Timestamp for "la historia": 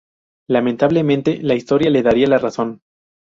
1.43-1.91